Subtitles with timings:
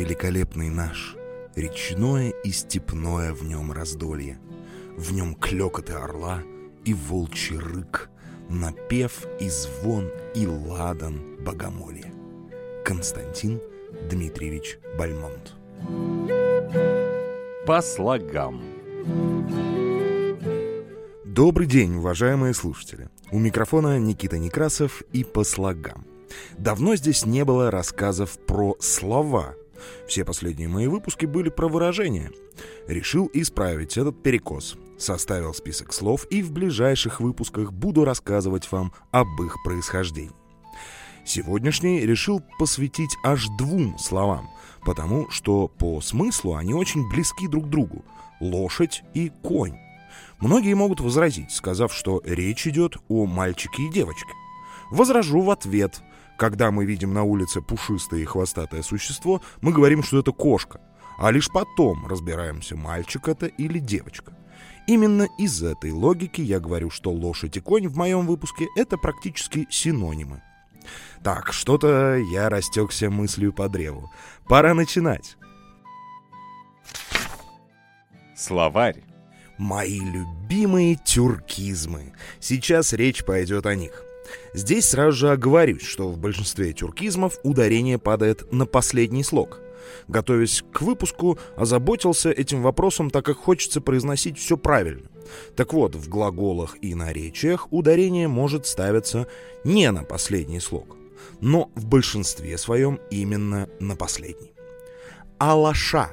[0.00, 1.14] великолепный наш,
[1.54, 4.38] Речное и степное в нем раздолье.
[4.96, 6.42] В нем клёкоты орла
[6.86, 8.08] и волчий рык,
[8.48, 12.12] Напев и звон и ладан богомолья.
[12.82, 13.60] Константин
[14.08, 15.54] Дмитриевич Бальмонт
[17.66, 18.62] По слогам
[21.26, 23.10] Добрый день, уважаемые слушатели.
[23.30, 26.06] У микрофона Никита Некрасов и по слогам.
[26.56, 29.56] Давно здесь не было рассказов про слова.
[30.06, 32.30] Все последние мои выпуски были про выражения.
[32.86, 34.76] Решил исправить этот перекос.
[34.98, 40.32] Составил список слов и в ближайших выпусках буду рассказывать вам об их происхождении.
[41.24, 44.50] Сегодняшний решил посвятить аж двум словам,
[44.84, 48.04] потому что по смыслу они очень близки друг другу–
[48.40, 49.78] лошадь и конь.
[50.40, 54.32] Многие могут возразить, сказав, что речь идет о мальчике и девочке.
[54.90, 56.00] Возражу в ответ.
[56.40, 60.80] Когда мы видим на улице пушистое и хвостатое существо, мы говорим, что это кошка,
[61.18, 64.32] а лишь потом разбираемся, мальчик это или девочка.
[64.86, 69.66] Именно из этой логики я говорю, что лошадь и конь в моем выпуске— это практически
[69.68, 70.42] синонимы.
[71.22, 74.10] Так, что-то я растекся мыслью по древу.
[74.48, 75.36] Пора начинать.
[78.34, 79.02] Словарь
[79.58, 82.14] Мои любимые тюркизмы.
[82.38, 84.06] Сейчас речь пойдет о них.
[84.54, 89.60] Здесь сразу же оговорюсь, что в большинстве тюркизмов ударение падает на последний слог.
[90.08, 95.08] Готовясь к выпуску, озаботился этим вопросом, так как хочется произносить все правильно.
[95.56, 99.26] Так вот, в глаголах и наречиях ударение может ставиться
[99.64, 100.96] не на последний слог,
[101.40, 104.52] но в большинстве своем именно на последний.
[105.38, 106.10] Алаша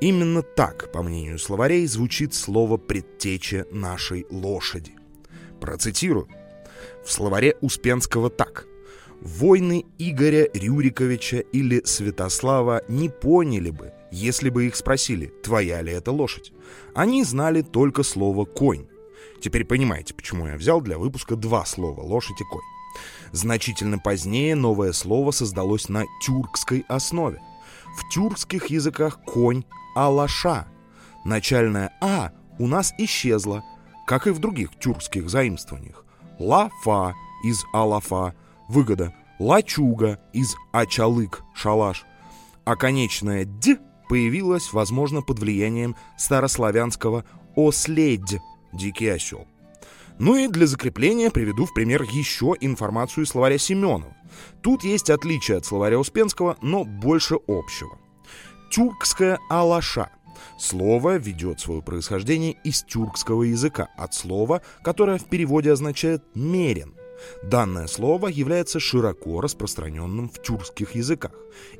[0.00, 4.92] Именно так, по мнению словарей, звучит слово «предтеча нашей лошади».
[5.60, 6.26] Процитирую.
[7.04, 8.66] В словаре Успенского так.
[9.20, 16.10] «Войны Игоря Рюриковича или Святослава не поняли бы, если бы их спросили, твоя ли это
[16.10, 16.52] лошадь.
[16.94, 18.86] Они знали только слово «конь».
[19.40, 22.62] Теперь понимаете, почему я взял для выпуска два слова «лошадь» и «конь».
[23.32, 27.40] Значительно позднее новое слово создалось на тюркской основе.
[27.96, 30.66] В тюркских языках конь Алаша.
[31.24, 33.64] Начальное «а» у нас исчезло,
[34.06, 36.04] как и в других тюркских заимствованиях.
[36.40, 37.14] Лафа
[37.44, 38.34] из Алафа,
[38.66, 42.04] выгода Лачуга из Ачалык, шалаш.
[42.64, 43.78] А конечное «д»
[44.08, 48.38] появилось, возможно, под влиянием старославянского «оследь»—
[48.72, 49.46] дикий осел.
[50.18, 54.16] Ну и для закрепления приведу в пример еще информацию из словаря Семенова.
[54.62, 57.98] Тут есть отличие от словаря Успенского, но больше общего—
[58.70, 60.10] Тюркская алаша.
[60.60, 66.94] Слово ведет свое происхождение из тюркского языка, от слова, которое в переводе означает «мерен».
[67.42, 71.32] Данное слово является широко распространенным в тюркских языках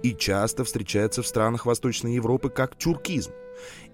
[0.03, 3.33] и часто встречается в странах Восточной Европы как тюркизм.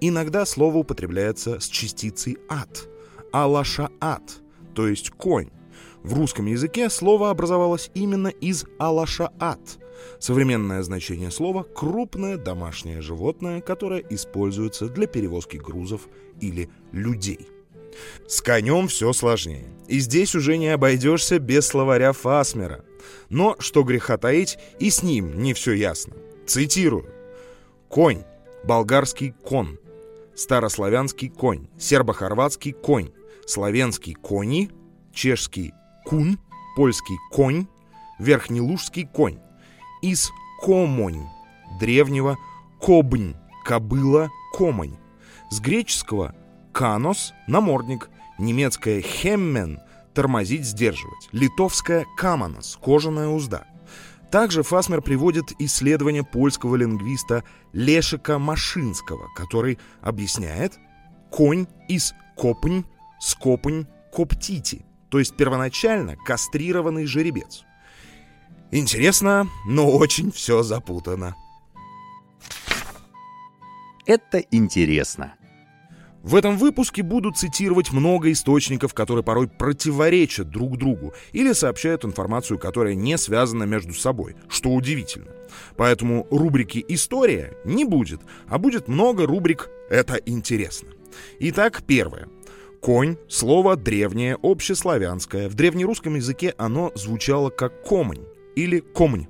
[0.01, 2.89] Иногда слово употребляется с частицей «ат»–
[3.33, 4.41] «алашаат»,
[4.77, 5.51] то есть «конь».
[6.05, 9.79] В русском языке слово образовалось именно из «алашаат»,
[10.19, 16.09] Современное значение слова– крупное домашнее животное, которое используется для перевозки грузов
[16.41, 17.49] или людей.
[18.27, 19.67] С конем все сложнее.
[19.89, 22.85] И здесь уже не обойдешься без словаря Фасмера.
[23.29, 26.15] Но, что греха таить, и с ним не все ясно.
[26.47, 27.07] Цитирую.
[27.89, 28.25] Конь.
[28.65, 29.79] Болгарский кон.
[30.35, 31.69] Старославянский конь.
[31.79, 33.11] Сербо-хорватский конь.
[33.47, 34.71] Славянский кони.
[35.13, 35.73] Чешский
[36.05, 36.39] кун.
[36.77, 37.67] Польский конь.
[38.19, 39.39] Верхнелужский конь
[40.03, 40.31] из
[40.63, 41.27] комонь,
[41.79, 42.37] древнего
[42.81, 43.35] кобнь,
[43.65, 44.97] кобыла, комонь.
[45.51, 46.35] С греческого
[46.73, 49.81] канос– намордник, немецкое хеммен–
[50.15, 53.67] тормозить, сдерживать, литовское каманос– кожаная узда.
[54.31, 60.79] Также Фасмер приводит исследование польского лингвиста Лешика Машинского, который объясняет
[61.31, 62.83] «конь из копнь,
[63.21, 67.65] скопнь, коптити», то есть первоначально кастрированный жеребец.
[68.77, 71.35] Интересно, но очень все запутано.
[74.05, 75.35] Это интересно.
[76.23, 82.59] В этом выпуске буду цитировать много источников, которые порой противоречат друг другу или сообщают информацию,
[82.59, 85.31] которая не связана между собой, что удивительно.
[85.79, 90.91] Поэтому рубрики «История» не будет, а будет много рубрик «Это интересно».
[91.41, 92.29] Итак, первое.
[92.83, 95.49] Конь— слово древнее, общеславянское.
[95.49, 98.27] В древнерусском языке оно звучало как комань
[98.57, 99.29] или комнь.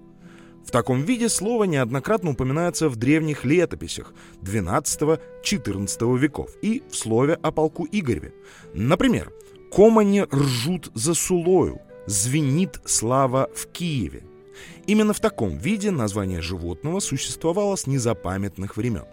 [0.67, 4.13] В таком виде слово неоднократно упоминается в древних летописях
[4.43, 8.35] XII-XIV веков и в слове о полку Игореве.
[8.75, 9.33] Например,
[9.71, 14.25] «Комани ржут за Сулою», «Звенит слава в Киеве».
[14.87, 19.05] Именно в таком виде название животного существовало с незапамятных времен.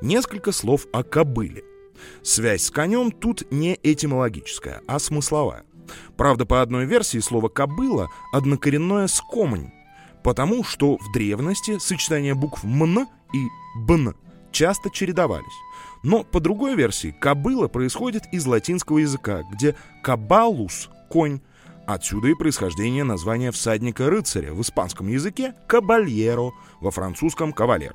[0.00, 1.62] Несколько слов о кобыле.
[2.22, 5.65] Связь с конем тут не этимологическая, а смысловая.
[6.16, 9.70] Правда, по одной версии слово «кобыла» однокоренное с «комонь»,
[10.22, 13.46] потому что в древности сочетания букв «мн» и
[13.76, 14.14] «бн»
[14.50, 15.44] часто чередовались.
[16.02, 21.40] Но по другой версии кобыла происходит из латинского языка, где кабалус— конь.
[21.86, 26.50] Отсюда и происхождение названия всадника-рыцаря в испанском языке кабальеро,
[26.80, 27.94] во французском кавалер.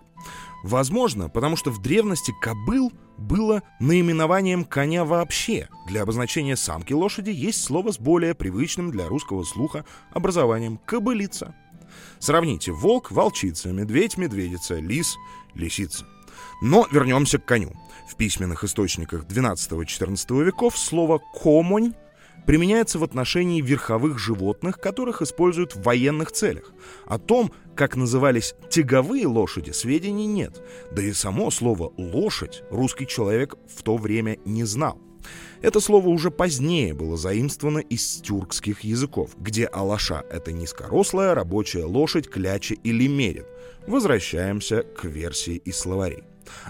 [0.63, 5.67] Возможно, потому что в древности кобыл было наименованием коня вообще.
[5.88, 11.53] Для обозначения самки лошади есть слово с более привычным для русского слуха образованием «кобылица».
[12.19, 15.17] Сравните волк– волчица, медведь– медведица, лис–
[15.53, 16.05] лисица.
[16.61, 17.73] Но вернемся к коню.
[18.07, 21.93] В письменных источниках XII-XIV веков слово «комонь»
[22.45, 26.71] применяется в отношении верховых животных, которых используют в военных целях.
[27.05, 30.61] О том, как назывались тяговые лошади, сведений нет.
[30.91, 34.99] Да и само слово «лошадь» русский человек в то время не знал.
[35.61, 42.27] Это слово уже позднее было заимствовано из тюркских языков, где алаша— это низкорослая рабочая лошадь,
[42.27, 43.45] кляча или мерин.
[43.85, 46.23] Возвращаемся к версии из словарей.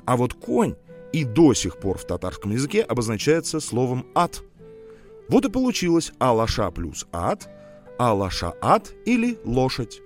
[0.06, 0.75] А вот конь
[1.13, 4.41] и до сих пор в татарском языке обозначается словом «ад».
[5.31, 7.50] Вот и получилось «алаша» плюс «ад»,
[7.98, 10.01] «алаша-ад» или «лошадь».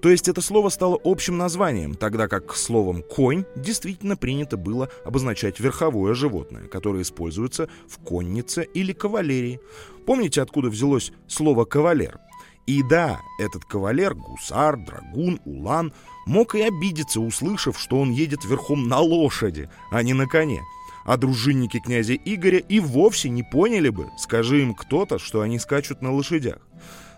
[0.00, 5.60] То есть это слово стало общим названием, тогда как словом «конь» действительно принято было обозначать
[5.60, 9.60] верховое животное, которое используется в коннице или кавалерии.
[10.06, 12.18] Помните, откуда взялось слово «кавалер»?
[12.66, 15.92] И да, этот кавалер, гусар, драгун, улан,
[16.24, 20.62] мог и обидеться, услышав, что он едет верхом на лошади, а не на коне.
[21.04, 26.02] А дружинники князя Игоря и вовсе не поняли бы, скажи им кто-то, что они скачут
[26.02, 26.58] на лошадях.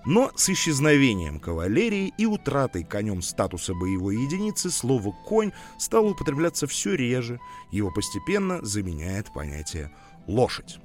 [0.07, 6.95] Но с исчезновением кавалерии и утратой конем статуса боевой единицы слово «конь» стало употребляться все
[6.95, 7.41] реже,
[7.71, 9.91] его постепенно заменяет понятие
[10.27, 10.79] «лошадь».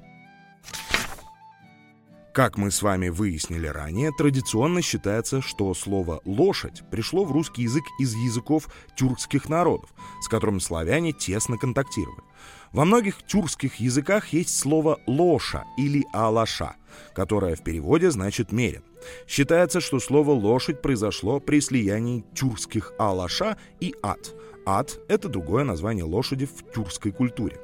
[2.40, 7.84] Как мы с вами выяснили ранее, традиционно считается, что слово «лошадь» пришло в русский язык
[8.00, 9.90] из языков тюркских народов,
[10.22, 12.24] с которыми славяне тесно контактировали.
[12.72, 16.78] Во многих тюркских языках есть слово «лоша» или «алаша»,
[17.14, 18.84] которое в переводе значит «мерин».
[19.28, 24.34] Считается, что слово «лошадь» произошло при слиянии тюркских «алаша» и «ад».
[24.66, 27.60] «Ад»— это другое название лошади в тюркской культуре.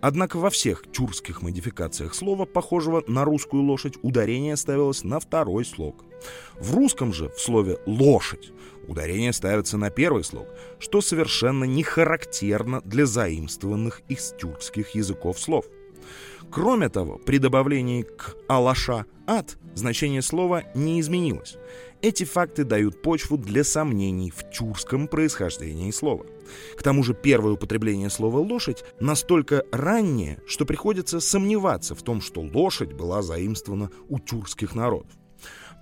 [0.00, 6.04] Однако во всех тюркских модификациях слова, похожего на русскую лошадь, ударение ставилось на второй слог.
[6.58, 8.52] В русском же в слове «лошадь»
[8.88, 10.48] ударение ставится на первый слог,
[10.80, 15.66] что совершенно не характерно для заимствованных из тюркских языков слов.
[16.50, 21.56] Кроме того, при добавлении к «алаша» «ад» значение слова не изменилось.
[22.02, 26.26] Эти факты дают почву для сомнений в тюркском происхождении слова.
[26.76, 32.40] К тому же первое употребление слова «лошадь» настолько раннее, что приходится сомневаться в том, что
[32.40, 35.10] лошадь была заимствована у тюркских народов.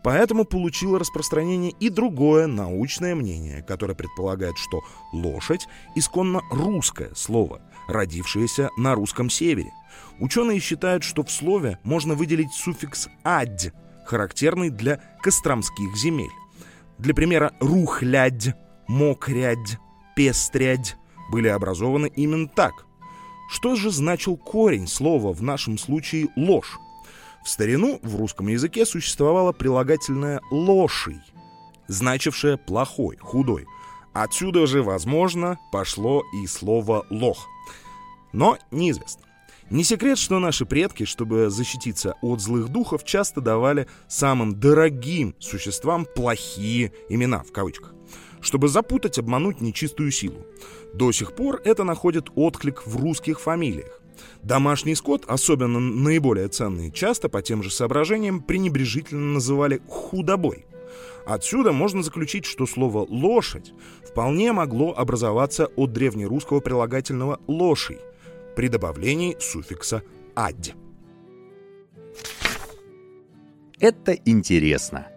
[0.03, 4.81] Поэтому получило распространение и другое научное мнение, которое предполагает, что
[5.13, 9.73] лошадь— исконно русское слово, родившееся на русском севере.
[10.19, 13.73] Ученые считают, что в слове можно выделить суффикс «адь»,
[14.07, 16.33] характерный для костромских земель.
[16.99, 18.55] Для примера «рухлядь»,
[18.89, 19.79] «мокрядь»,
[20.17, 20.97] «пестрядь»
[21.31, 22.87] были образованы именно так.
[23.51, 26.79] Что же значил корень слова в нашем случае «ложь»?
[27.45, 31.21] В старину в русском языке существовало прилагательное «лоший»,
[31.89, 33.67] значившее «плохой», «худой».
[34.13, 37.47] Отсюда же, возможно, пошло и слово «лох».
[38.33, 39.25] Но неизвестно.
[39.71, 46.05] Не секрет, что наши предки, чтобы защититься от злых духов, часто давали самым дорогим существам
[46.05, 47.95] плохие имена, в кавычках,
[48.41, 50.45] чтобы запутать, обмануть нечистую силу.
[50.93, 54.00] До сих пор это находит отклик в русских фамилиях.
[54.43, 60.67] Домашний скот, особенно наиболее ценный, часто по тем же соображениям пренебрежительно называли худобой.
[61.27, 63.73] Отсюда можно заключить, что слово «лошадь»
[64.03, 67.99] вполне могло образоваться от древнерусского прилагательного «лоший»
[68.57, 70.03] при добавлении суффикса
[70.35, 70.75] «адь».
[73.79, 75.10] Это интересно.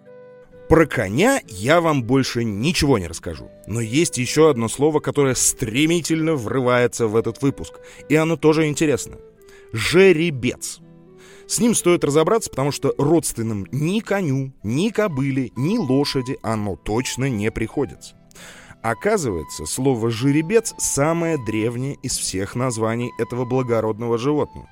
[0.74, 3.52] Про коня я вам больше ничего не расскажу.
[3.68, 7.76] Но есть еще одно слово, которое стремительно врывается в этот выпуск.
[8.10, 9.18] И оно тоже интересно.
[9.72, 10.80] Жеребец.
[11.46, 17.30] С ним стоит разобраться, потому что родственным ни коню, ни кобыле, ни лошади оно точно
[17.30, 18.16] не приходится.
[18.82, 24.68] Оказывается, слово «жеребец» самое древнее из всех названий этого благородного животного.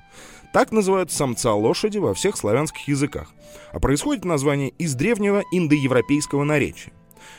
[0.52, 3.32] Так называют самца лошади во всех славянских языках.
[3.72, 6.92] А происходит название из древнего индоевропейского наречия.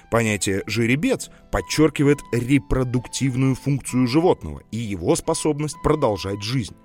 [0.10, 6.76] Понятие «жеребец» подчеркивает репродуктивную функцию животного и его способность продолжать жизнь.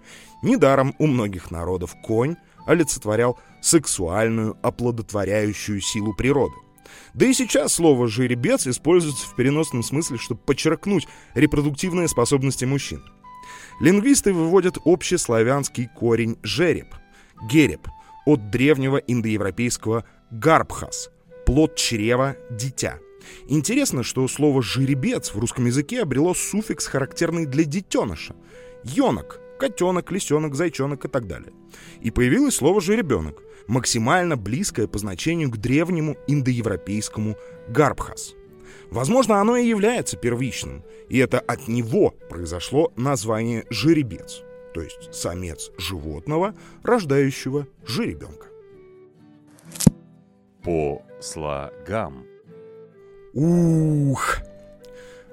[0.43, 6.55] Недаром у многих народов конь олицетворял сексуальную оплодотворяющую силу природы.
[7.15, 13.03] Да и сейчас слово «жеребец» используется в переносном смысле, чтобы подчеркнуть репродуктивные способности мужчин.
[13.81, 16.95] Лингвисты выводят общеславянский корень «жереб»—
[17.51, 17.87] «гереб»
[18.27, 21.11] от древнего индоевропейского «гарбхас»—
[21.47, 22.99] плод чрева, дитя.
[23.49, 28.35] Интересно, что слово «жеребец» в русском языке обрело суффикс, характерный для детеныша—
[28.85, 31.53] «енок», котенок, лисенок, зайчонок и так далее.
[32.01, 37.37] И появилось слово «жеребенок», максимально близкое по значению к древнему индоевропейскому
[37.69, 38.35] «гарбхас».
[38.91, 44.43] Возможно, оно и является первичным, и это от него произошло название «жеребец»,
[44.73, 48.47] то есть самец животного, рождающего жеребенка.
[50.63, 52.25] По слогам.
[53.35, 54.39] Ух!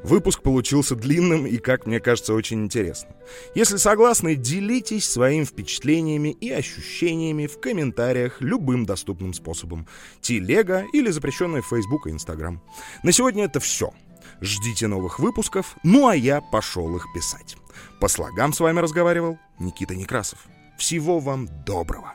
[0.05, 3.15] Выпуск получился длинным и, как мне кажется, очень интересным.
[3.55, 9.87] Если согласны, делитесь своими впечатлениями и ощущениями в комментариях любым доступным способом.
[10.21, 12.61] Телега или запрещенная в Facebook и Instagram.
[13.01, 13.95] На сегодня это все.
[14.41, 17.57] Ждите новых выпусков, ну а я пошел их писать.
[17.99, 20.37] По слогам с вами разговаривал Никита Некрасов.
[20.77, 22.13] Всего вам доброго.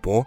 [0.00, 0.26] По